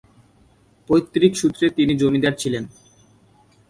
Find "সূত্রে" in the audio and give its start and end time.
1.41-1.65